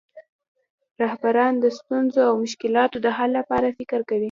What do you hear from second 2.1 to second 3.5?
او مشکلاتو د حل